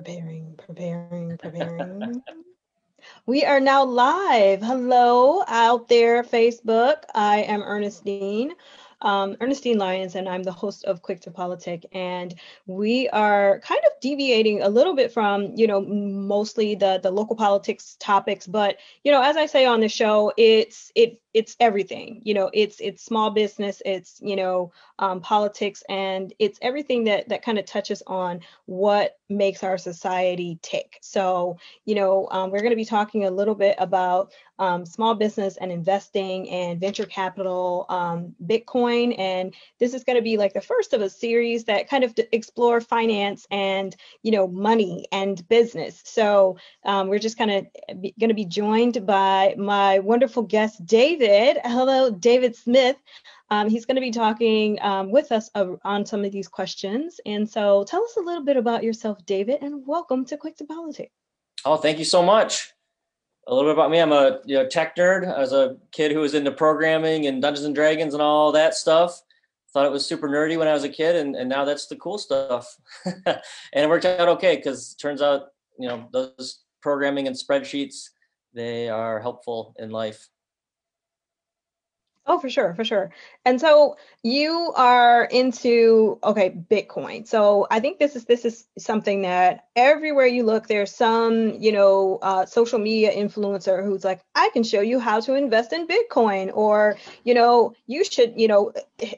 [0.00, 2.22] preparing, preparing, preparing.
[3.26, 4.62] we are now live.
[4.62, 7.02] Hello out there, Facebook.
[7.14, 8.54] I am Ernestine
[9.02, 11.86] um, Ernestine Lyons, and I'm the host of Quick to Politic.
[11.92, 12.34] And
[12.66, 17.36] we are kind of deviating a little bit from, you know, mostly the the local
[17.36, 18.46] politics topics.
[18.46, 22.50] But you know, as I say on the show, it's it it's everything you know
[22.52, 27.58] it's it's small business it's you know um, politics and it's everything that that kind
[27.58, 30.98] of touches on what makes our society tick.
[31.00, 35.14] So you know um, we're going to be talking a little bit about um, small
[35.14, 40.52] business and investing and venture capital um, bitcoin and this is going to be like
[40.52, 45.48] the first of a series that kind of explore finance and you know money and
[45.48, 46.02] business.
[46.04, 47.66] So um, we're just kind of
[48.18, 51.60] going to be joined by my wonderful guest dave David.
[51.66, 52.96] Hello, David Smith.
[53.50, 57.20] Um, he's going to be talking um, with us on some of these questions.
[57.26, 60.64] And so tell us a little bit about yourself, David, and welcome to Quick to
[60.64, 61.12] Politics.
[61.66, 62.72] Oh, thank you so much.
[63.46, 63.98] A little bit about me.
[63.98, 65.30] I'm a you know, tech nerd.
[65.30, 68.74] I was a kid who was into programming and Dungeons and Dragons and all that
[68.74, 69.20] stuff.
[69.74, 71.96] Thought it was super nerdy when I was a kid, and, and now that's the
[71.96, 72.78] cool stuff.
[73.04, 73.42] and
[73.74, 78.08] it worked out okay because turns out, you know, those programming and spreadsheets,
[78.54, 80.30] they are helpful in life.
[82.26, 83.10] Oh, for sure, for sure.
[83.46, 87.26] And so you are into okay, Bitcoin.
[87.26, 91.72] So I think this is this is something that everywhere you look, there's some you
[91.72, 95.88] know uh, social media influencer who's like, I can show you how to invest in
[95.88, 98.72] Bitcoin, or you know, you should you know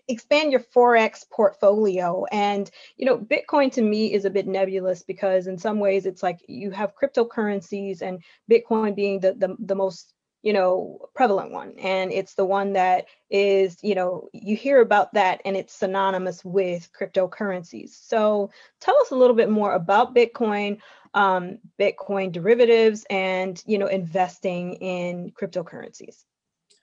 [0.08, 2.24] expand your forex portfolio.
[2.30, 6.22] And you know, Bitcoin to me is a bit nebulous because in some ways it's
[6.22, 11.72] like you have cryptocurrencies and Bitcoin being the the, the most you know prevalent one
[11.78, 16.44] and it's the one that is you know you hear about that and it's synonymous
[16.44, 20.78] with cryptocurrencies so tell us a little bit more about bitcoin
[21.14, 26.24] um, bitcoin derivatives and you know investing in cryptocurrencies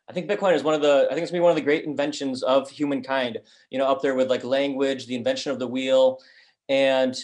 [0.07, 1.61] I think Bitcoin is one of the, I think it's gonna be one of the
[1.61, 3.38] great inventions of humankind,
[3.69, 6.17] you know, up there with like language, the invention of the wheel.
[6.67, 7.16] And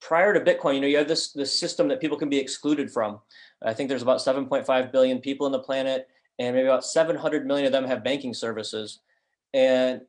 [0.00, 2.88] prior to Bitcoin, you know, you have this, this system that people can be excluded
[2.88, 3.18] from.
[3.62, 7.66] I think there's about 7.5 billion people on the planet, and maybe about 700 million
[7.66, 9.00] of them have banking services.
[9.52, 10.02] And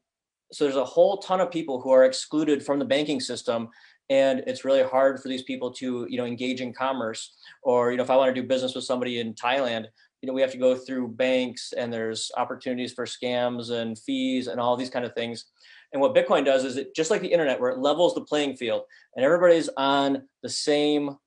[0.52, 3.70] so there's a whole ton of people who are excluded from the banking system
[4.10, 7.34] and it's really hard for these people to you know engage in commerce.
[7.64, 9.86] Or you know if i want to do business with somebody in thailand
[10.22, 14.48] you know we have to go through banks and there's opportunities for scams and fees
[14.48, 15.46] and all these kind of things.
[15.94, 18.56] And what bitcoin does is it just like the internet where it levels the playing
[18.56, 18.84] field
[19.16, 21.18] and everybody's on the same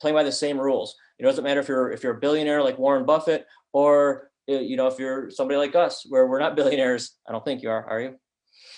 [0.00, 2.78] playing by the same rules it doesn't matter if you're if you're a billionaire like
[2.78, 7.16] Warren Buffett or uh, you know if you're somebody like us where we're not billionaires.
[7.28, 7.84] I don't think you are.
[7.88, 8.16] Are you?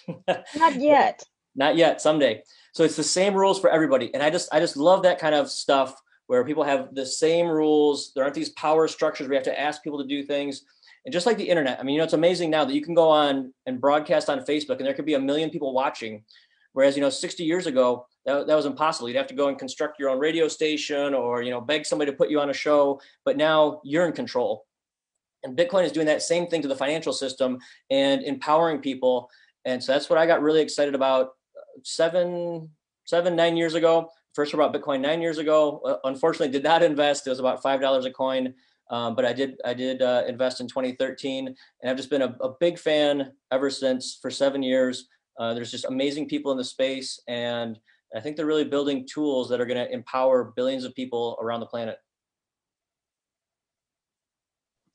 [0.57, 1.23] not yet.
[1.55, 2.03] not yet.
[2.03, 2.43] Someday.
[2.73, 5.35] So it's the same rules for everybody, and I just I just love that kind
[5.35, 8.13] of stuff where people have the same rules.
[8.15, 9.29] There aren't these power structures.
[9.29, 10.65] We have to ask people to do things.
[11.07, 12.95] And just like the internet, I mean, you know, it's amazing now that you can
[12.95, 16.25] go on and broadcast on Facebook and there could be a million people watching.
[16.73, 19.09] Whereas, you know, 60 years ago, that, that was impossible.
[19.09, 22.11] You'd have to go and construct your own radio station or, you know, beg somebody
[22.11, 23.01] to put you on a show.
[23.25, 24.67] But now you're in control.
[25.43, 27.59] And Bitcoin is doing that same thing to the financial system
[27.91, 29.31] and empowering people.
[29.67, 31.27] And so that's what I got really excited about
[31.57, 32.71] uh, seven,
[33.05, 34.11] seven, nine years ago.
[34.35, 35.81] First about Bitcoin nine years ago.
[35.85, 37.27] Uh, unfortunately, did not invest.
[37.27, 38.55] It was about five dollars a coin.
[38.91, 41.57] Um, but I did I did uh, invest in 2013, and
[41.91, 45.09] I've just been a, a big fan ever since for seven years.
[45.39, 47.79] Uh, there's just amazing people in the space, and
[48.15, 51.61] I think they're really building tools that are going to empower billions of people around
[51.61, 51.99] the planet.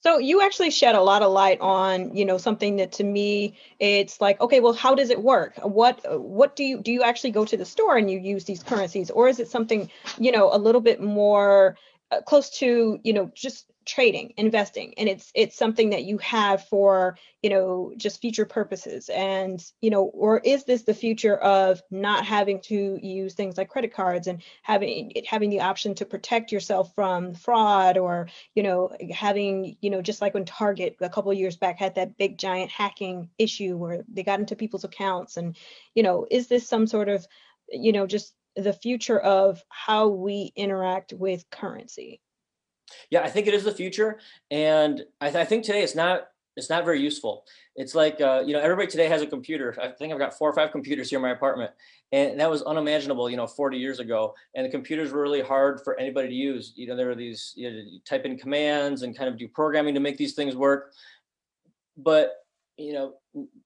[0.02, 3.58] So you actually shed a lot of light on, you know, something that to me
[3.80, 5.58] it's like, okay, well, how does it work?
[5.62, 8.64] What what do you do you actually go to the store and you use these
[8.64, 11.76] currencies or is it something, you know, a little bit more
[12.12, 16.68] uh, close to, you know, just trading investing and it's it's something that you have
[16.68, 19.10] for you know just future purposes.
[19.10, 23.70] And you know or is this the future of not having to use things like
[23.70, 28.92] credit cards and having having the option to protect yourself from fraud or you know
[29.12, 32.72] having you know just like when target a couple years back had that big giant
[32.72, 35.58] hacking issue where they got into people's accounts and
[35.96, 37.26] you know is this some sort of
[37.70, 42.22] you know just the future of how we interact with currency
[43.10, 44.20] yeah, I think it is the future,
[44.52, 47.46] and I, th- I think today it's not it's not very useful.
[47.76, 49.76] It's like uh, you know everybody today has a computer.
[49.82, 51.72] I think I've got four or five computers here in my apartment,
[52.12, 54.34] and that was unimaginable, you know, 40 years ago.
[54.56, 56.74] And the computers were really hard for anybody to use.
[56.76, 59.48] You know, there were these you, know, you type in commands and kind of do
[59.48, 60.92] programming to make these things work.
[61.98, 62.34] But
[62.78, 63.16] you know,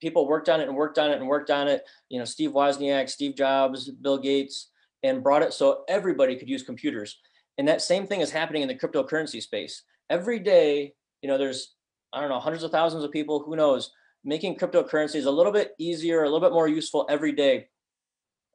[0.02, 1.84] people worked on it and worked on it and worked on it.
[2.10, 4.70] You know, Steve Wozniak, Steve Jobs, Bill Gates,
[5.04, 7.20] and brought it so everybody could use computers.
[7.58, 9.84] And that same thing is happening in the cryptocurrency space.
[10.10, 11.76] Every day, you know, there's,
[12.12, 13.92] I don't know, hundreds of thousands of people, who knows,
[14.24, 17.68] making cryptocurrencies a little bit easier, a little bit more useful every day.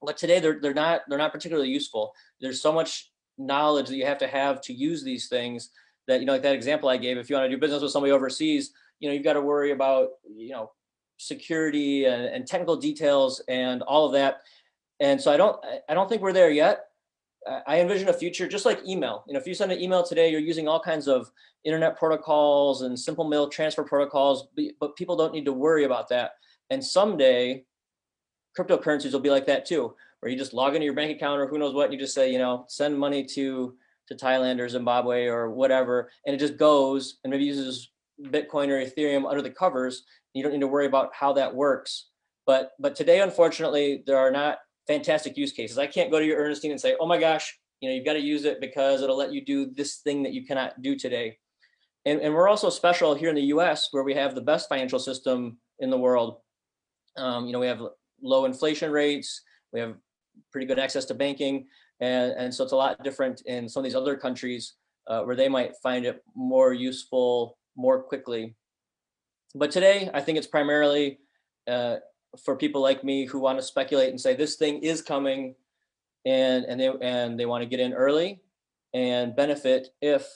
[0.03, 2.13] But today they're, they're not they're not particularly useful.
[2.41, 5.71] There's so much knowledge that you have to have to use these things
[6.07, 7.93] that, you know, like that example I gave, if you want to do business with
[7.93, 10.71] somebody overseas, you know, you've got to worry about, you know,
[11.19, 14.43] security and, and technical details and all of that.
[15.01, 16.88] And so I don't I don't think we're there yet.
[17.67, 19.25] I envision a future just like email.
[19.27, 21.31] You know, if you send an email today, you're using all kinds of
[21.65, 24.49] internet protocols and simple mail transfer protocols,
[24.81, 26.33] but people don't need to worry about that.
[26.71, 27.65] And someday,
[28.59, 31.47] cryptocurrencies will be like that too, where you just log into your bank account or
[31.47, 33.77] who knows what, and you just say, you know, send money to
[34.09, 38.85] to Thailand or Zimbabwe or whatever, and it just goes and maybe uses Bitcoin or
[38.85, 40.05] Ethereum under the covers.
[40.33, 42.09] You don't need to worry about how that works.
[42.47, 44.59] But but today, unfortunately, there are not
[44.89, 45.79] fantastic use cases.
[45.79, 48.15] I can't go to your Ernestine and say, oh my gosh, you know, you've got
[48.15, 51.39] to use it because it'll let you do this thing that you cannot do today.
[52.05, 54.99] And, and we're also special here in the US where we have the best financial
[54.99, 56.39] system in the world.
[57.17, 57.83] Um, you know, we have
[58.23, 59.43] low inflation rates,
[59.73, 59.95] we have
[60.51, 61.67] pretty good access to banking.
[62.01, 64.75] And, and so it's a lot different in some of these other countries
[65.07, 68.57] uh, where they might find it more useful more quickly.
[69.55, 71.21] But today, I think it's primarily
[71.67, 71.97] uh,
[72.37, 75.55] for people like me who want to speculate and say this thing is coming
[76.27, 78.41] and and they and they want to get in early
[78.95, 80.27] and benefit if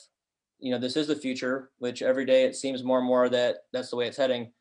[0.59, 3.57] you know this is the future which every day it seems more and more that
[3.71, 4.51] that's the way it's heading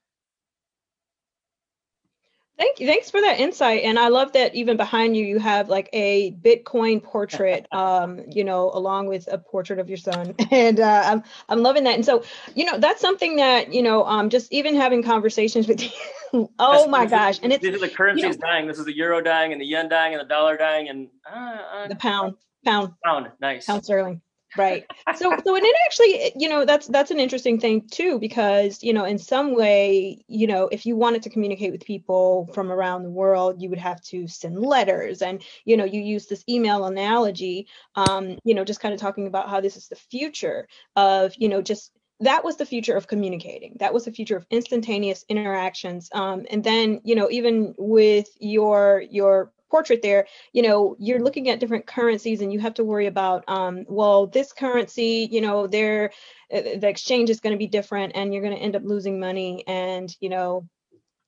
[2.62, 2.86] Thank you.
[2.86, 3.82] Thanks for that insight.
[3.82, 8.44] And I love that even behind you, you have like a Bitcoin portrait, um, you
[8.44, 10.36] know, along with a portrait of your son.
[10.52, 11.96] And uh, I'm, I'm loving that.
[11.96, 12.22] And so,
[12.54, 15.82] you know, that's something that, you know, um, just even having conversations with
[16.32, 16.48] you.
[16.60, 17.40] oh that's, my gosh.
[17.42, 18.68] And it's, these are the currencies you know, dying.
[18.68, 21.58] This is the euro dying and the yen dying and the dollar dying and uh,
[21.74, 23.32] uh, the pound, pound, pound.
[23.40, 23.66] Nice.
[23.66, 24.20] Pound sterling
[24.56, 24.84] right.
[25.16, 28.92] So so and it actually you know that's that's an interesting thing too because you
[28.92, 33.02] know in some way you know if you wanted to communicate with people from around
[33.02, 36.84] the world you would have to send letters and you know you use this email
[36.84, 37.66] analogy
[37.96, 41.48] um you know just kind of talking about how this is the future of you
[41.48, 43.76] know just that was the future of communicating.
[43.80, 46.08] That was the future of instantaneous interactions.
[46.12, 51.48] Um, and then you know even with your your portrait there, you know, you're looking
[51.48, 55.66] at different currencies and you have to worry about, um, well, this currency, you know,
[55.66, 56.12] there,
[56.52, 59.18] uh, the exchange is going to be different and you're going to end up losing
[59.18, 59.64] money.
[59.66, 60.68] And, you know,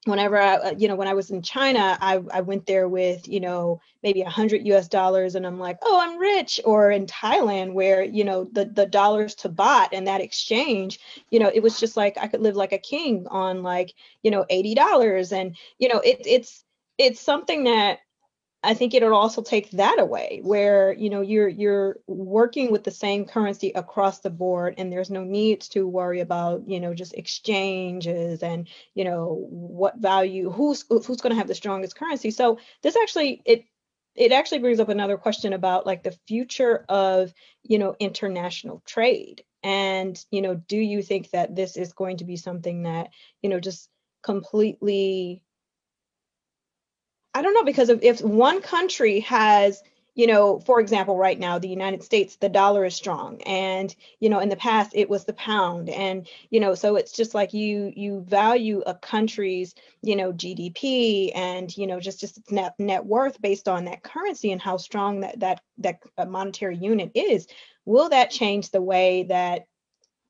[0.05, 3.27] whenever I, uh, you know, when I was in China, I, I went there with,
[3.27, 6.61] you know, maybe a hundred US dollars and I'm like, oh, I'm rich.
[6.67, 11.01] Or in Thailand where, you know, the, the dollars to baht and that exchange,
[11.31, 14.31] you know, it was just like, I could live like a king on like, you
[14.31, 15.33] know, $80.
[15.33, 16.63] And, you know, it, it's,
[16.99, 18.01] it's something that
[18.65, 22.91] I think it'll also take that away where you know you're you're working with the
[22.91, 27.15] same currency across the board and there's no need to worry about you know just
[27.15, 32.31] exchanges and you know what value who's who's going to have the strongest currency.
[32.31, 33.65] So this actually it
[34.17, 37.33] it actually brings up another question about like the future of
[37.63, 39.45] you know international trade.
[39.63, 43.11] And you know do you think that this is going to be something that
[43.43, 43.91] you know just
[44.25, 45.44] completely
[47.35, 49.83] I don't know because if, one country has
[50.15, 53.43] you know, for example, right now, the United States, the dollar is strong.
[53.43, 55.89] And, you know, in the past it was the pound.
[55.89, 61.33] And, you know, so it's just like you you value a country's, you know, GDP
[61.35, 65.21] and, you know, just just net net worth based on that currency and how strong
[65.21, 65.99] that that that
[66.29, 67.49] monetary unit is.
[67.85, 69.67] Will that change the way that,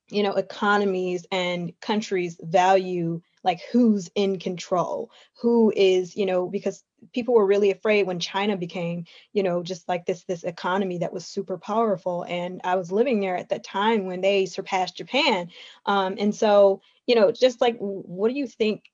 [0.08, 5.10] you know, economies and countries value like who's in control?
[5.42, 6.82] Who is you know because
[7.12, 11.12] people were really afraid when china became you know just like this this economy that
[11.12, 15.50] was super powerful and i was living there at that time when they surpassed japan.
[15.86, 18.84] Um, and so you know just like what do you think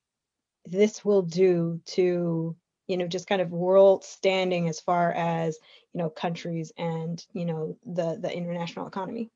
[0.66, 5.58] this will do to you know just kind of world standing as far as
[5.92, 9.30] you know countries and you know the the international economy?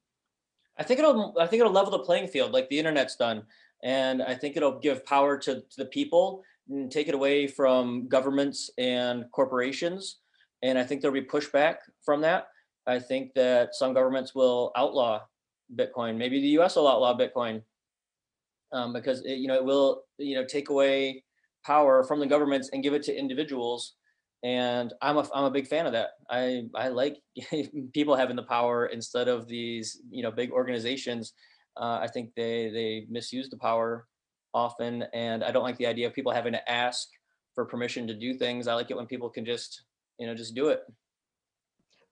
[0.77, 3.45] I think it'll i think it'll level the playing field like the internet's done
[3.85, 8.09] and I think it'll give power to, to the people and take it away from
[8.09, 10.21] governments and corporations.
[10.63, 12.49] And I think there'll be pushback from that.
[12.87, 15.21] I think that some governments will outlaw
[15.77, 16.17] Bitcoin.
[16.17, 16.77] Maybe the U.S.
[16.77, 17.63] will outlaw Bitcoin
[18.73, 21.23] um, because it, you know it will you know take away
[21.65, 23.95] power from the governments and give it to individuals.
[24.43, 26.11] And I'm a I'm a big fan of that.
[26.31, 27.19] I I like
[27.95, 31.35] people having the power instead of these you know big organizations
[31.77, 34.07] uh, I think they they misuse the power
[34.53, 37.09] often, and I don't like the idea of people having to ask
[37.55, 38.69] for permission to do things.
[38.69, 39.83] I like it when people can just
[40.19, 40.83] you know just do it.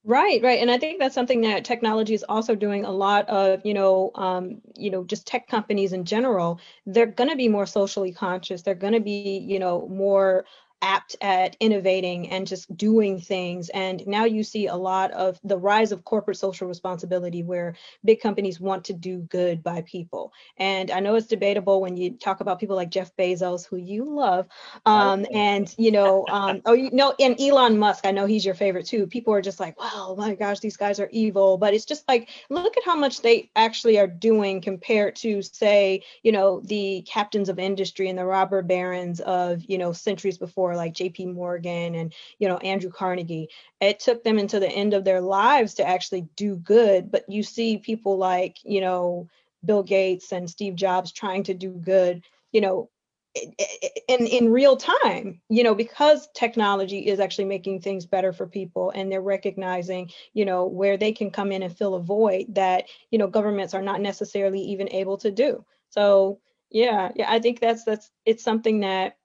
[0.04, 2.84] Right, right, and I think that's something that technology is also doing.
[2.84, 6.58] A lot of, you know, um, you know, just tech companies in general.
[6.86, 8.62] They're going to be more socially conscious.
[8.62, 10.44] They're going to be, you know, more
[10.82, 13.68] apt at innovating and just doing things.
[13.70, 17.74] And now you see a lot of the rise of corporate social responsibility where
[18.04, 20.32] big companies want to do good by people.
[20.58, 24.04] And I know it's debatable when you talk about people like Jeff Bezos, who you
[24.04, 24.46] love,
[24.84, 28.54] um, and, you know, um, oh, you know, and Elon Musk, I know he's your
[28.54, 29.06] favorite too.
[29.06, 31.56] People are just like, wow, my gosh, these guys are evil.
[31.58, 36.02] But it's just like, look at how much they actually are doing compared to, say,
[36.22, 40.71] you know, the captains of industry and the robber barons of, you know, centuries before
[40.76, 43.48] like JP Morgan and you know Andrew Carnegie.
[43.80, 47.42] It took them into the end of their lives to actually do good, but you
[47.42, 49.28] see people like, you know,
[49.64, 52.90] Bill Gates and Steve Jobs trying to do good, you know,
[53.34, 58.90] in in real time you know because technology is actually making things better for people
[58.94, 62.84] and they're recognizing you know where they can come in and fill a void that
[63.10, 66.38] you know governments are not necessarily even able to do so
[66.70, 69.16] yeah yeah i think that's that's it's something that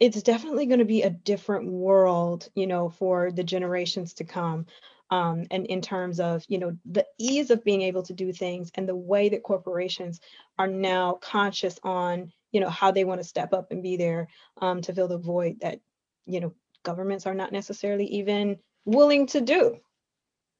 [0.00, 4.66] it's definitely going to be a different world, you know, for the generations to come.
[5.10, 8.70] Um, and in terms of, you know, the ease of being able to do things
[8.74, 10.20] and the way that corporations
[10.58, 14.28] are now conscious on, you know, how they want to step up and be there
[14.60, 15.80] um, to fill the void that,
[16.26, 16.52] you know,
[16.82, 19.78] governments are not necessarily even willing to do.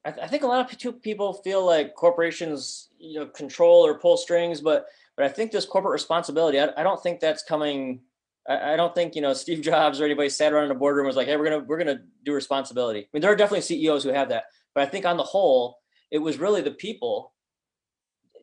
[0.03, 3.99] I, th- I think a lot of people feel like corporations, you know, control or
[3.99, 8.01] pull strings, but but I think this corporate responsibility, I, I don't think that's coming
[8.49, 11.15] I, don't think you know Steve Jobs or anybody sat around in a boardroom was
[11.15, 14.09] like, "Hey, we're gonna we're gonna do responsibility." I mean, there are definitely CEOs who
[14.09, 15.77] have that, but I think on the whole,
[16.09, 17.33] it was really the people,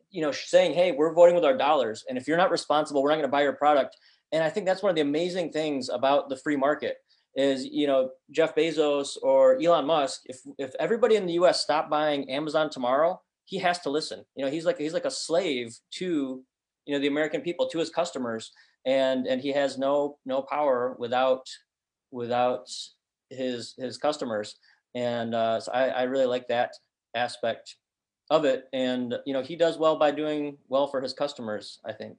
[0.09, 3.13] you know, saying, "Hey, we're voting with our dollars, and if you're not responsible, we're
[3.13, 3.97] not to buy your product."
[4.31, 6.97] And I think that's one of the amazing things about the free market
[7.35, 10.21] is you know Jeff Bezos or Elon Musk.
[10.25, 11.61] If if everybody in the U.S.
[11.61, 14.23] stopped buying Amazon tomorrow, he has to listen.
[14.35, 16.43] You know, he's like he's like a slave to
[16.85, 18.53] you know the American people, to his customers
[18.87, 21.45] and and he has no no power without
[22.11, 22.67] without
[23.29, 24.55] his his customers.
[24.95, 26.71] And uh, so I, I really like that
[27.13, 27.75] aspect
[28.31, 28.63] of it.
[28.73, 32.17] And you know he does well by doing well for his customers i think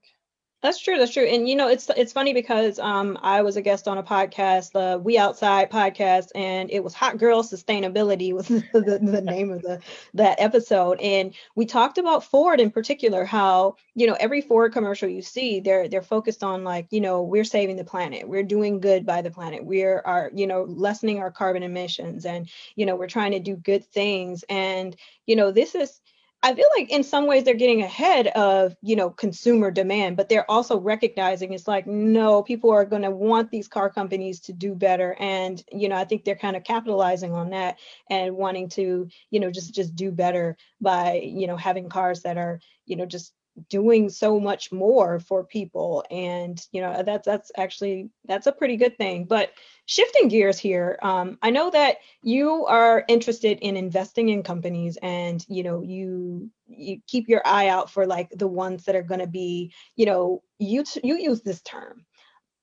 [0.61, 0.99] that's true.
[0.99, 1.25] That's true.
[1.25, 4.73] And you know, it's it's funny because um I was a guest on a podcast,
[4.73, 9.63] the We Outside podcast, and it was Hot Girl Sustainability was the, the name of
[9.63, 9.81] the
[10.15, 11.01] that episode.
[11.01, 15.61] And we talked about Ford in particular, how you know every Ford commercial you see,
[15.61, 19.23] they're they're focused on like you know we're saving the planet, we're doing good by
[19.23, 23.31] the planet, we're are you know lessening our carbon emissions, and you know we're trying
[23.31, 24.45] to do good things.
[24.49, 26.01] And you know this is
[26.41, 30.29] I feel like in some ways they're getting ahead of, you know, consumer demand, but
[30.29, 34.53] they're also recognizing it's like, no, people are going to want these car companies to
[34.53, 35.17] do better.
[35.19, 37.79] And, you know, I think they're kind of capitalizing on that
[38.09, 42.39] and wanting to, you know, just just do better by, you know, having cars that
[42.39, 43.33] are, you know, just
[43.69, 46.05] doing so much more for people.
[46.11, 49.25] And you know that's that's actually that's a pretty good thing.
[49.25, 49.51] But
[49.89, 55.45] shifting gears here um, i know that you are interested in investing in companies and
[55.49, 59.21] you know you you keep your eye out for like the ones that are going
[59.21, 62.05] to be you know you you use this term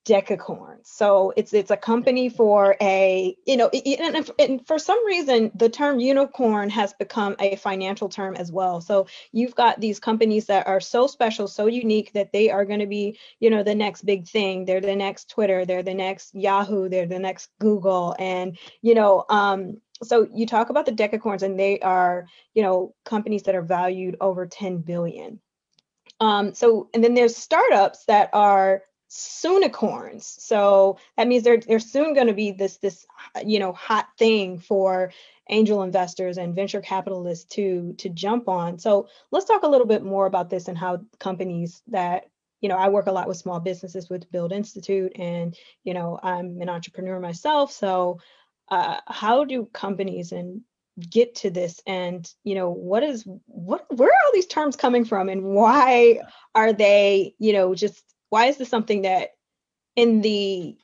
[0.05, 0.85] decacorns.
[0.85, 5.67] So it's it's a company for a you know and, and, for some reason the
[5.67, 8.81] term unicorn has become a financial term as well.
[8.81, 12.79] So you've got these companies that are so special, so unique that they are going
[12.79, 14.65] to be you know the next big thing.
[14.65, 15.65] They're the next Twitter.
[15.65, 16.87] They're the next Yahoo.
[16.87, 18.15] They're the next Google.
[18.19, 22.93] And you know um, so you talk about the decacorns and they are you know
[23.05, 25.39] companies that are valued over 10 billion.
[26.19, 30.23] Um, so and then there's startups that are soonicorns.
[30.23, 33.05] So that means they're they're soon going to be this this
[33.45, 35.11] you know hot thing for
[35.49, 38.79] angel investors and venture capitalists to to jump on.
[38.79, 42.29] So let's talk a little bit more about this and how companies that
[42.61, 46.19] you know I work a lot with small businesses with Build Institute, and you know
[46.21, 47.71] I'm an entrepreneur myself.
[47.71, 48.19] So
[48.69, 50.61] uh, how do companies and
[51.09, 55.03] get to this and you know what is what where are all these terms coming
[55.03, 56.21] from and why
[56.55, 59.37] are they you know just why is this something that
[59.95, 60.75] in the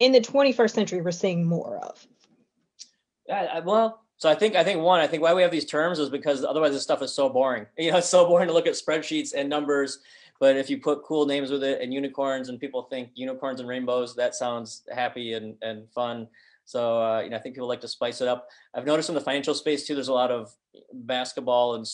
[0.00, 2.04] in the 21st century we're seeing more of?
[3.28, 6.00] Yeah, well, so I think I think one, I think why we have these terms
[6.00, 7.66] is because otherwise this stuff is so boring.
[7.78, 10.00] You know, it's so boring to look at spreadsheets and numbers.
[10.40, 13.68] But if you put cool names with it and unicorns and people think unicorns and
[13.68, 16.26] rainbows, that sounds happy and, and fun.
[16.64, 18.48] So uh, you know, I think people like to spice it up.
[18.74, 20.52] I've noticed in the financial space too, there's a lot of
[20.92, 21.86] basketball and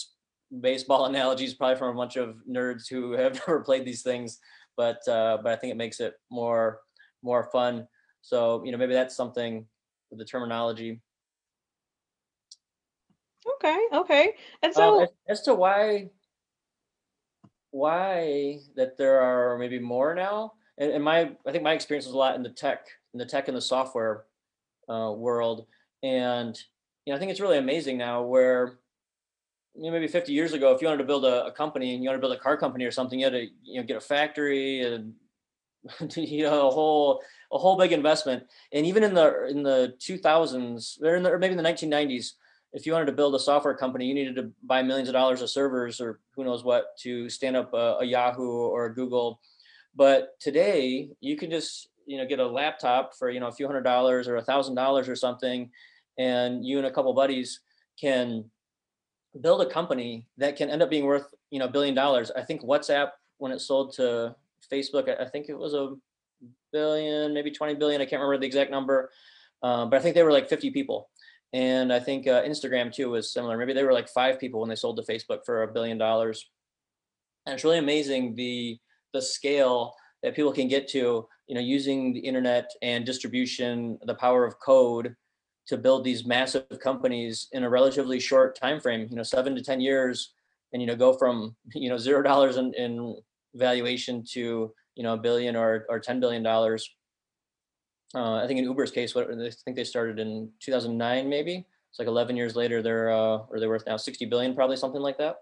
[0.58, 4.38] baseball analogies, probably from a bunch of nerds who have never played these things
[4.76, 6.80] but uh, but I think it makes it more
[7.22, 7.86] more fun.
[8.22, 9.66] So you know maybe that's something
[10.10, 11.00] with the terminology.
[13.56, 14.34] Okay, okay.
[14.62, 16.10] And Um, so as, as to why
[17.70, 22.14] why that there are maybe more now, and, and my I think my experience was
[22.14, 24.24] a lot in the tech, in the tech and the software
[24.88, 25.66] uh, world,
[26.02, 26.58] and
[27.04, 28.79] you know I think it's really amazing now where
[29.74, 32.02] you know, maybe 50 years ago, if you wanted to build a, a company and
[32.02, 33.96] you wanted to build a car company or something, you had to you know get
[33.96, 35.14] a factory and
[36.16, 37.22] you know a whole
[37.52, 38.44] a whole big investment.
[38.72, 42.32] And even in the in the 2000s, or in the, or maybe in the 1990s,
[42.72, 45.42] if you wanted to build a software company, you needed to buy millions of dollars
[45.42, 49.40] of servers or who knows what to stand up a, a Yahoo or a Google.
[49.94, 53.66] But today, you can just you know get a laptop for you know a few
[53.66, 55.70] hundred dollars or a thousand dollars or something,
[56.18, 57.60] and you and a couple buddies
[58.00, 58.44] can
[59.40, 62.30] build a company that can end up being worth you know a billion dollars.
[62.34, 64.34] I think WhatsApp when it sold to
[64.70, 65.94] Facebook, I, think it was a
[66.72, 68.00] billion, maybe 20 billion.
[68.00, 69.10] I can't remember the exact number,
[69.62, 71.08] um, but I think they were like 50 people.
[71.52, 73.56] And I think uh, Instagram too was similar.
[73.56, 76.48] Maybe they were like five people when they sold to Facebook for a billion dollars.
[77.46, 78.78] And it's really amazing the
[79.12, 84.14] the scale that people can get to, you know, using the internet and distribution, the
[84.14, 85.16] power of code
[85.66, 89.62] to build these massive companies in a relatively short time frame, you know, seven to
[89.62, 90.32] 10 years,
[90.72, 93.16] and you know, go from you know zero dollars in, in
[93.54, 96.88] valuation to you know a billion or or 10 billion dollars
[98.14, 101.66] uh, I think in Uber's case, what I think they started in 2009, maybe.
[101.90, 105.00] It's like 11 years later, they're uh, or they're worth now 60 billion, probably something
[105.00, 105.36] like that.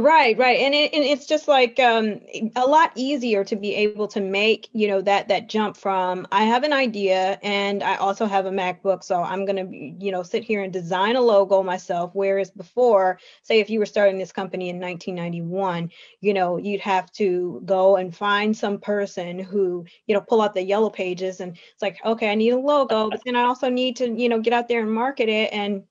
[0.00, 0.60] Right, right.
[0.60, 2.20] And it, and it's just like um,
[2.54, 6.44] a lot easier to be able to make, you know, that that jump from I
[6.44, 9.66] have an idea and I also have a MacBook, so I'm to,
[10.04, 12.12] you know, sit here and design a logo myself.
[12.14, 15.90] Whereas before, say if you were starting this company in 1991,
[16.20, 20.54] you know, you'd have to go and find some person who, you know, pull out
[20.54, 23.68] the yellow pages and it's like, okay, I need a logo, but then I also
[23.68, 25.82] need to, you know, get out there and market it and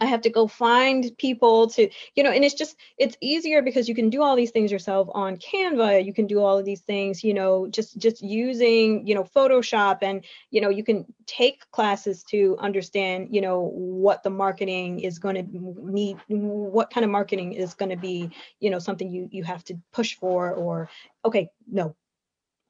[0.00, 3.90] I have to go find people to, you know, and it's just, it's easier because
[3.90, 6.04] you can do all these things yourself on Canva.
[6.04, 9.98] You can do all of these things, you know, just, just using, you know, Photoshop
[10.00, 15.18] and, you know, you can take classes to understand, you know, what the marketing is
[15.18, 19.28] going to need, what kind of marketing is going to be, you know, something you,
[19.30, 20.88] you have to push for or,
[21.22, 21.94] okay, no,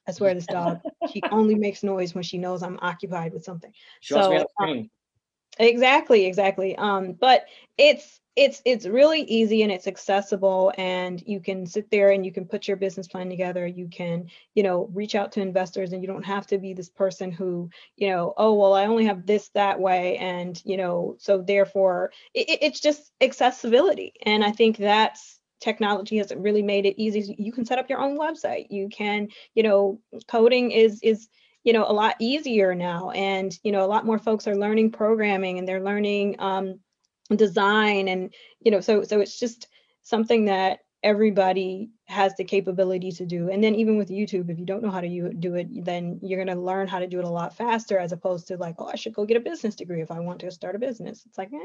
[0.09, 0.81] I swear this dog,
[1.13, 3.73] she only makes noise when she knows I'm occupied with something.
[4.01, 4.91] She wants me on So, the um, screen.
[5.59, 6.77] Exactly, exactly.
[6.77, 7.45] Um, but
[7.79, 12.33] it's it's it's really easy and it's accessible and you can sit there and you
[12.33, 13.67] can put your business plan together.
[13.67, 16.89] You can, you know, reach out to investors and you don't have to be this
[16.89, 21.17] person who, you know, oh well, I only have this that way and, you know,
[21.19, 24.15] so therefore it, it- it's just accessibility.
[24.25, 27.35] And I think that's technology has really made it easy.
[27.39, 28.67] You can set up your own website.
[28.71, 31.29] You can, you know, coding is is
[31.65, 34.91] you know a lot easier now and you know a lot more folks are learning
[34.91, 36.79] programming and they're learning um,
[37.37, 39.69] design and you know so so it's just
[40.03, 44.65] something that everybody has the capability to do and then even with youtube if you
[44.65, 47.25] don't know how to do it then you're going to learn how to do it
[47.25, 50.01] a lot faster as opposed to like oh i should go get a business degree
[50.01, 51.25] if i want to start a business.
[51.27, 51.59] It's like eh,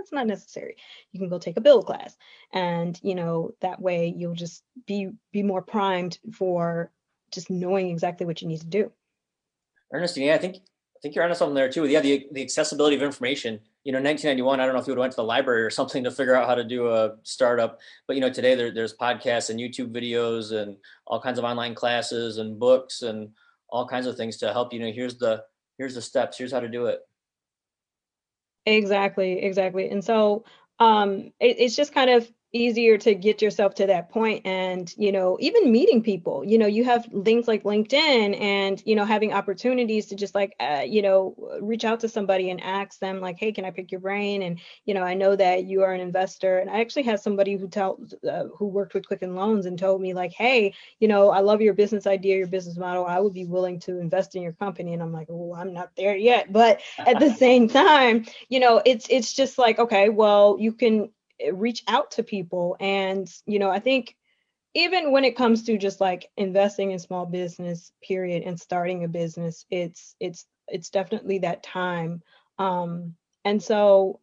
[0.00, 0.76] it's not necessary.
[1.12, 2.16] You can go take a build class.
[2.52, 6.90] And you know that way you'll just be be more primed for
[7.30, 8.92] just knowing exactly what you need to do
[9.92, 11.86] Ernestine, yeah, I think I think you're onto something there too.
[11.86, 13.58] Yeah, the the accessibility of information.
[13.84, 15.70] You know, 1991, I don't know if you would have went to the library or
[15.80, 18.94] something to figure out how to do a startup, but you know, today there, there's
[18.96, 20.76] podcasts and YouTube videos and
[21.06, 23.30] all kinds of online classes and books and
[23.70, 24.92] all kinds of things to help you know.
[24.92, 25.44] Here's the
[25.78, 26.36] here's the steps.
[26.36, 27.00] Here's how to do it.
[28.66, 29.88] Exactly, exactly.
[29.88, 30.44] And so
[30.78, 35.12] um it, it's just kind of easier to get yourself to that point and you
[35.12, 36.44] know even meeting people.
[36.44, 40.54] You know you have things like linkedin and you know having opportunities to just like
[40.58, 43.92] uh, you know reach out to somebody and ask them like hey can i pick
[43.92, 44.42] your brain?
[44.42, 46.58] And you know i know that you are an investor.
[46.58, 50.00] And i actually had somebody who tell uh, who worked with quicken loans and told
[50.00, 53.06] me like hey you know i love your business idea your business model.
[53.06, 54.92] I would be willing to invest in your company.
[54.92, 56.52] And i'm like oh i'm not there yet.
[56.52, 61.10] But at the same time you know it's it's just like okay well you can
[61.52, 62.76] reach out to people.
[62.80, 64.16] And you know i think
[64.74, 69.08] even when it comes to just like investing in small business period and starting a
[69.08, 72.22] business it's it's it's definitely that time.
[72.58, 74.20] Um and so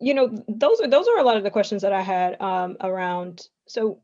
[0.00, 2.76] you know those are those are a lot of the questions that i had um
[2.80, 4.02] around so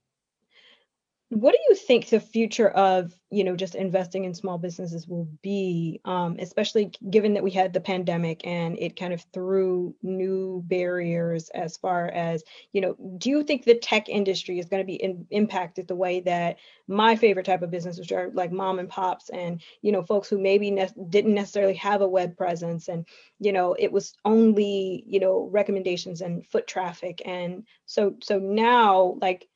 [1.30, 5.28] what do you think the future of you know just investing in small businesses will
[5.42, 10.60] be um, especially given that we had the pandemic and it kind of threw new
[10.66, 14.86] barriers as far as you know do you think the tech industry is going to
[14.86, 16.56] be in, impacted the way that
[16.88, 20.28] my favorite type of business which are like mom and pops and you know folks
[20.28, 23.06] who maybe ne- didn't necessarily have a web presence and
[23.38, 29.16] you know it was only you know recommendations and foot traffic and so so now
[29.20, 29.46] like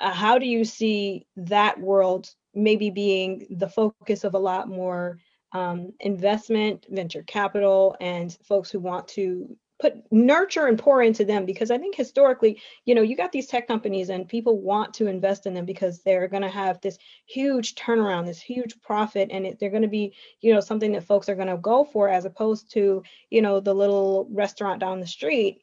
[0.00, 5.18] uh, how do you see that world maybe being the focus of a lot more
[5.52, 11.46] um, investment, venture capital, and folks who want to put nurture and pour into them?
[11.46, 15.06] Because I think historically, you know, you got these tech companies and people want to
[15.06, 19.46] invest in them because they're going to have this huge turnaround, this huge profit, and
[19.46, 22.08] it, they're going to be, you know, something that folks are going to go for
[22.08, 25.62] as opposed to, you know, the little restaurant down the street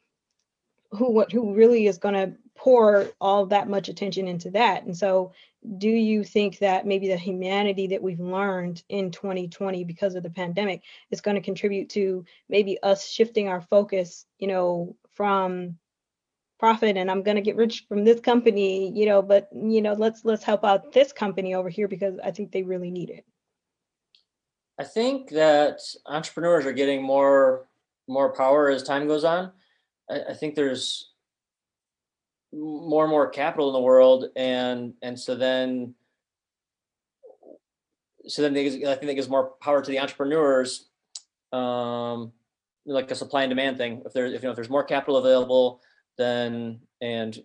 [0.93, 4.85] who what who really is going to pour all that much attention into that.
[4.85, 5.33] And so
[5.77, 10.29] do you think that maybe the humanity that we've learned in 2020 because of the
[10.29, 15.77] pandemic is going to contribute to maybe us shifting our focus you know from
[16.59, 19.93] profit and i'm going to get rich from this company you know but you know
[19.93, 23.25] let's let's help out this company over here because i think they really need it?
[24.79, 27.67] I think that entrepreneurs are getting more
[28.07, 29.51] more power as time goes on.
[30.09, 31.12] I, think there's
[32.53, 35.95] more and more capital in the world, and and so then
[38.27, 40.89] so then I think that gives more power to the entrepreneurs,
[41.51, 42.31] um,
[42.85, 44.01] like a supply and demand thing.
[44.05, 45.81] If there's if you know if there's more capital available,
[46.17, 47.37] then and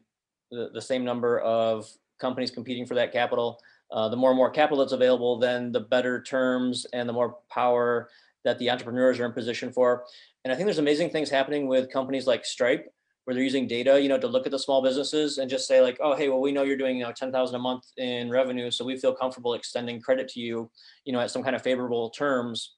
[0.51, 1.89] the, the same number of
[2.21, 3.61] companies competing for that capital,
[3.93, 7.39] uh, the more and more capital that's available, then the better terms and the more
[7.51, 8.09] power
[8.45, 10.05] that the entrepreneurs are in position for.
[10.45, 12.93] And I think there's amazing things happening with companies like Stripe,
[13.29, 15.83] where they're using data, you know, to look at the small businesses and just say
[15.83, 18.71] like, oh, hey, well, we know you're doing, you know, 10,000 a month in revenue.
[18.71, 20.71] So we feel comfortable extending credit to you,
[21.05, 22.77] you know, at some kind of favorable terms.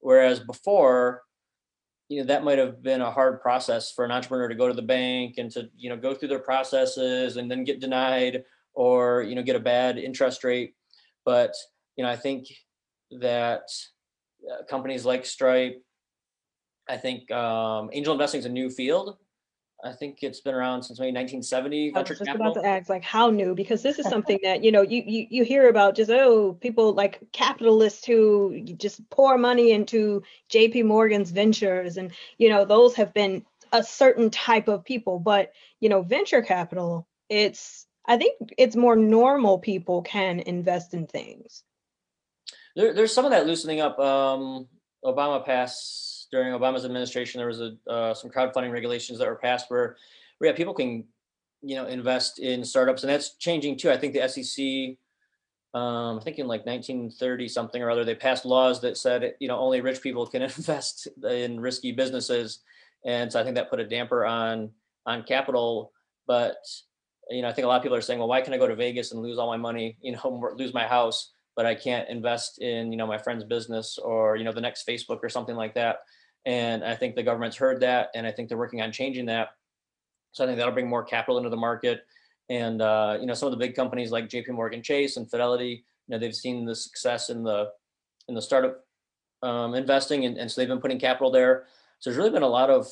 [0.00, 1.22] Whereas before,
[2.08, 4.74] you know, that might have been a hard process for an entrepreneur to go to
[4.74, 8.42] the bank and to, you know, go through their processes and then get denied
[8.74, 10.74] or, you know, get a bad interest rate.
[11.24, 11.54] But,
[11.94, 12.48] you know, I think
[13.20, 13.68] that
[14.50, 15.80] uh, companies like Stripe,
[16.88, 19.16] I think um, angel investing is a new field.
[19.84, 21.94] I think it's been around since maybe 1970.
[21.94, 22.52] I was just capital.
[22.52, 23.54] about to ask, like, how new?
[23.54, 26.92] Because this is something that you know you, you you hear about just oh people
[26.92, 30.84] like capitalists who just pour money into J.P.
[30.84, 35.18] Morgan's ventures, and you know those have been a certain type of people.
[35.18, 41.06] But you know venture capital, it's I think it's more normal people can invest in
[41.08, 41.64] things.
[42.76, 43.98] There, there's some of that loosening up.
[43.98, 44.68] Um,
[45.04, 49.70] Obama passed during Obama's administration, there was a uh, some crowdfunding regulations that were passed
[49.70, 49.96] where,
[50.38, 51.04] where yeah, people can,
[51.60, 53.90] you know, invest in startups, and that's changing too.
[53.90, 54.96] I think the SEC,
[55.78, 59.46] um, I think in like 1930 something or other, they passed laws that said you
[59.46, 62.60] know only rich people can invest in risky businesses,
[63.04, 64.70] and so I think that put a damper on
[65.04, 65.92] on capital.
[66.26, 66.56] But
[67.28, 68.66] you know, I think a lot of people are saying, well, why can I go
[68.66, 72.08] to Vegas and lose all my money, you know, lose my house, but I can't
[72.08, 75.56] invest in you know my friend's business or you know the next Facebook or something
[75.56, 75.98] like that.
[76.44, 79.50] And I think the government's heard that, and I think they're working on changing that.
[80.32, 82.04] So I think that'll bring more capital into the market.
[82.48, 84.52] And uh, you know, some of the big companies like J.P.
[84.52, 87.70] Morgan Chase and Fidelity, you know, they've seen the success in the
[88.28, 88.84] in the startup
[89.42, 91.66] um, investing, and, and so they've been putting capital there.
[92.00, 92.88] So there's really been a lot of,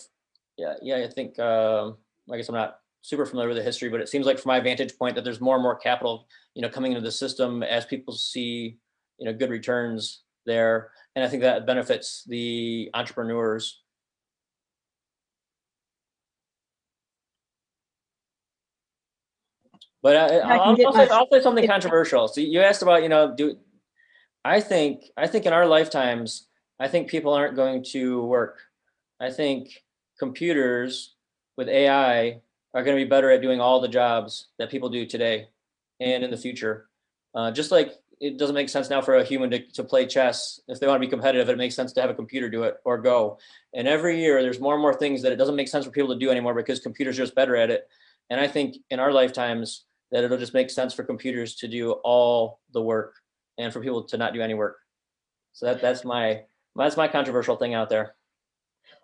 [0.57, 0.97] yeah, yeah.
[0.99, 1.91] I think uh,
[2.31, 4.61] I guess I'm not super familiar with the history, but it seems like from my
[4.61, 7.85] vantage point that there's more and more capital, you know, coming into the system as
[7.85, 8.79] people see,
[9.19, 13.81] you know, good returns there and I think that benefits the entrepreneurs.
[20.03, 22.27] But I, I'll, I'll, say, I'll, say, something controversial.
[22.27, 23.57] So you asked about, you know, do
[24.45, 26.47] I think I think in our lifetimes,
[26.79, 28.61] I think people aren't going to work.
[29.21, 29.83] I think
[30.19, 31.17] computers
[31.59, 32.41] with AI
[32.73, 35.49] are going to be better at doing all the jobs that people do today
[35.99, 36.89] and in the future.
[37.35, 40.61] Uh, just like it doesn't make sense now for a human to, to play chess.
[40.69, 42.77] If they want to be competitive, it makes sense to have a computer do it
[42.85, 43.39] or go.
[43.75, 46.13] And every year there's more and more things that it doesn't make sense for people
[46.13, 47.89] to do anymore because computers are just better at it.
[48.29, 51.93] And I think in our lifetimes that it'll just make sense for computers to do
[52.05, 53.15] all the work
[53.57, 54.77] and for people to not do any work.
[55.53, 56.43] So that that's my
[56.77, 58.15] that's my controversial thing out there.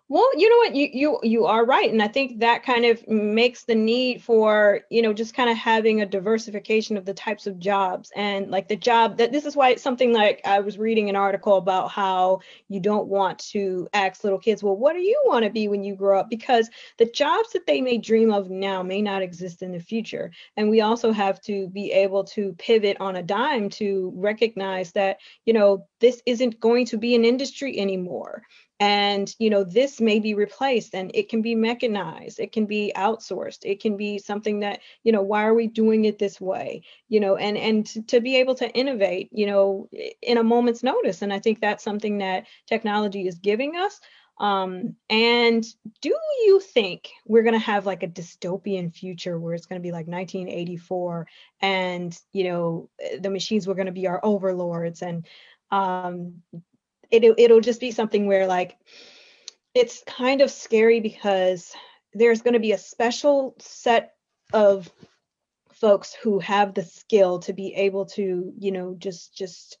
[0.09, 3.05] Well, you know what, you you you are right, and I think that kind of
[3.09, 7.45] makes the need for you know just kind of having a diversification of the types
[7.45, 8.09] of jobs.
[8.15, 11.17] And like the job that this is why it's something like I was reading an
[11.17, 12.39] article about how
[12.69, 15.83] you don't want to ask little kids, well, what do you want to be when
[15.83, 16.29] you grow up?
[16.29, 20.31] Because the jobs that they may dream of now may not exist in the future,
[20.55, 25.17] and we also have to be able to pivot on a dime to recognize that
[25.45, 28.43] you know this isn't going to be an industry anymore
[28.79, 32.91] and you know this may be replaced and it can be mechanized it can be
[32.95, 36.83] outsourced it can be something that you know why are we doing it this way?
[37.09, 39.89] You know and and to, be able to innovate you know
[40.21, 41.21] in a moment's notice.
[41.21, 43.99] And i think that's something that technology is giving us.
[44.39, 45.65] Um, and
[46.01, 49.83] do you think we're going to have like a dystopian future where it's going to
[49.83, 51.27] be like 1984
[51.61, 55.25] and, you know, the machines were going to be our overlords and
[55.71, 56.43] um,
[57.11, 58.77] it, it'll just be something where like
[59.73, 61.73] it's kind of scary because
[62.13, 64.15] there's going to be a special set
[64.53, 64.91] of
[65.71, 69.77] folks who have the skill to be able to you know just just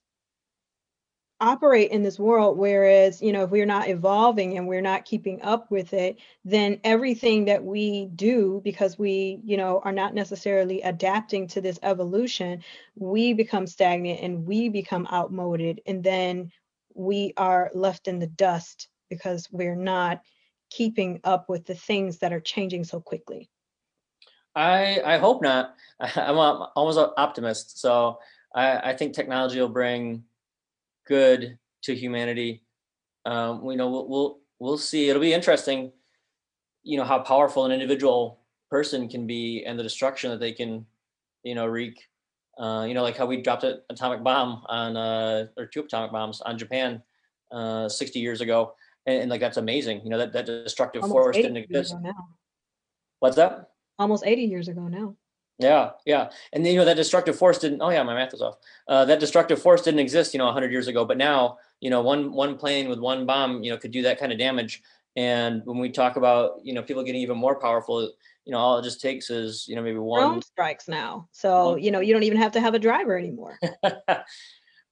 [1.39, 2.57] operate in this world.
[2.57, 6.79] Whereas you know if we're not evolving and we're not keeping up with it then
[6.83, 12.63] everything that we do because we you know are not necessarily adapting to this evolution
[12.95, 15.81] we become stagnant and we become outmoded.
[15.85, 16.51] And then
[16.97, 20.21] we are left in the dust because we're not
[20.69, 23.49] keeping up with the things that are changing so quickly?
[24.55, 25.75] I I hope not.
[25.99, 26.37] I'm
[26.75, 28.19] almost an optimist, so
[28.53, 30.23] I, I think technology will bring
[31.05, 32.63] good to humanity.
[33.25, 35.09] Um, you know, we'll, we'll we'll see.
[35.09, 35.91] It'll be interesting,
[36.83, 40.85] you know, how powerful an individual person can be and the destruction that they can,
[41.43, 42.07] you know, wreak.
[42.57, 46.11] Uh, you know, like how we dropped an atomic bomb on, uh, or two atomic
[46.11, 47.01] bombs on Japan
[47.51, 48.73] uh, 60 years ago.
[49.05, 50.01] And, and, like, that's amazing.
[50.03, 51.95] You know, that, that destructive Almost force didn't exist.
[53.19, 53.69] What's that?
[53.99, 55.15] Almost 80 years ago now.
[55.59, 57.81] Yeah, yeah, and then, you know that destructive force didn't.
[57.81, 58.57] Oh yeah, my math is off.
[58.87, 61.03] Uh, that destructive force didn't exist, you know, 100 years ago.
[61.03, 64.19] But now, you know, one one plane with one bomb, you know, could do that
[64.19, 64.83] kind of damage.
[65.15, 68.11] And when we talk about, you know, people getting even more powerful,
[68.47, 71.27] you know, all it just takes is, you know, maybe one drone strikes now.
[71.33, 73.59] So, you know, you don't even have to have a driver anymore.
[73.81, 74.23] but,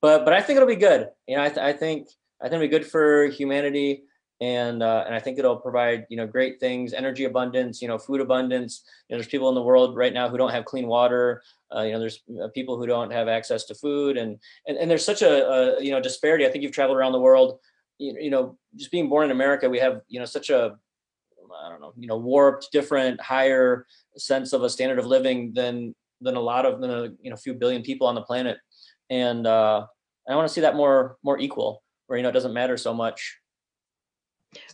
[0.02, 1.08] but I think it'll be good.
[1.26, 2.10] You know, I, th- I think,
[2.42, 4.04] I think it'll be good for humanity.
[4.42, 7.98] And, uh, and I think it'll provide, you know, great things, energy abundance, you know,
[7.98, 8.84] food abundance.
[9.08, 11.42] You know, there's people in the world right now who don't have clean water.
[11.74, 14.38] Uh, you know, there's uh, people who don't have access to food and,
[14.68, 16.46] and, and there's such a, a, you know, disparity.
[16.46, 17.60] I think you've traveled around the world,
[18.00, 20.76] you, you know, just being born in America, we have, you know, such a,
[21.54, 23.86] I don't know, you know, warped, different, higher
[24.18, 27.54] sense of a standard of living than than a lot of the you know few
[27.54, 28.58] billion people on the planet,
[29.10, 29.86] and uh,
[30.28, 32.94] I want to see that more more equal, where you know it doesn't matter so
[32.94, 33.38] much.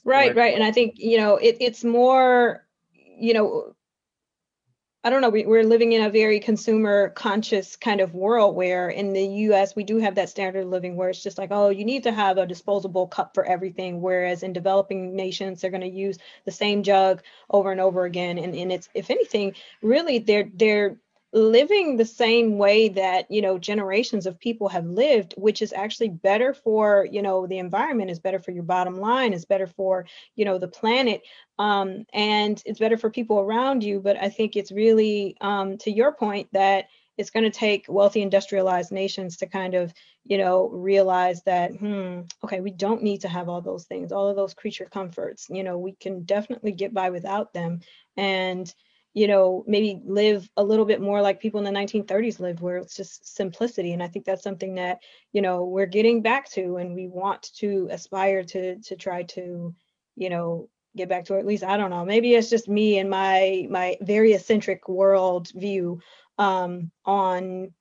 [0.04, 3.76] Right, right, and I think you know it, it's more, you know,
[5.04, 8.90] I don't know, we, are living in a very consumer conscious kind of world where
[8.90, 11.70] in the US we do have that standard of living where it's just like, oh,
[11.70, 14.00] you need to have a disposable cup for everything.
[14.00, 18.38] Whereas in developing nations, they're going to use the same jug over and over again.
[18.38, 20.98] And, and it's, if anything, really they're, they're,
[21.34, 26.10] living the same way that you know generations of people have lived which is actually
[26.10, 30.06] better for you know the environment is better for your bottom line is better for
[30.36, 31.22] you know the planet
[31.60, 34.00] um, and it's better for people around you.
[34.00, 38.22] But i think it's really um, to your point that it's going to take wealthy
[38.22, 39.94] industrialized nations to kind of
[40.26, 44.28] you know realize that hmm okay we don't need to have all those things all
[44.28, 45.48] of those creature comforts.
[45.50, 47.82] You know we can definitely get by without them.
[48.18, 48.74] And
[49.14, 52.78] you know, maybe live a little bit more like people in the 1930s lived, where
[52.78, 53.94] it's just simplicity.
[53.94, 55.00] And I think that's something that,
[55.34, 59.76] you know, we're getting back to and we want to aspire to to try to,
[60.16, 63.00] you know, get back to, or at least I don't know, maybe it's just me
[63.00, 66.00] and my my very eccentric world view
[66.38, 67.74] um on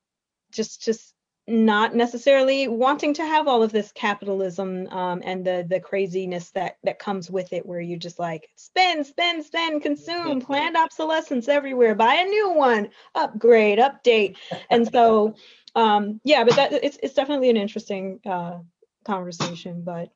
[0.53, 1.15] just just
[1.51, 6.79] not necessarily wanting to have all of this capitalism um, and the the craziness that
[6.85, 11.95] that comes with it where you just like spend spend spend consume planned obsolescence everywhere
[11.95, 14.37] buy a new one upgrade update.
[14.71, 15.35] And so
[15.75, 18.59] um yeah but that it's, it's definitely an interesting uh
[19.05, 20.11] conversation but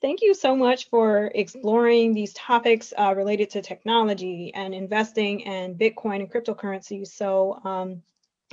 [0.00, 5.76] thank you so much for exploring these topics uh, related to technology and investing and
[5.76, 8.02] bitcoin and cryptocurrency so um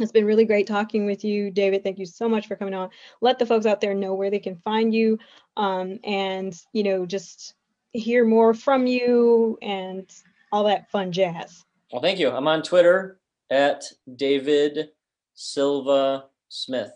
[0.02, 1.84] it's been really great talking with you, David.
[1.84, 2.90] Thank you so much for coming on.
[3.22, 5.18] Let the folks out there know where they can find you
[5.58, 7.56] um, and, you know, just
[7.94, 10.10] hear more from you and
[10.52, 11.66] all that fun jazz.
[11.92, 12.30] Well, thank you.
[12.30, 13.84] I'm on Twitter at
[14.16, 14.90] David
[15.34, 16.92] Silva Smith.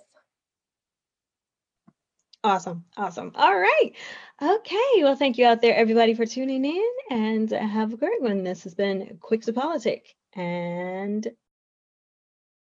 [2.44, 2.84] Awesome.
[2.98, 3.32] Awesome.
[3.36, 3.92] All right.
[4.42, 4.92] Okay.
[4.98, 8.44] Well, thank you out there, everybody, for tuning in and have a great one.
[8.44, 11.28] This has been Quick to Politic and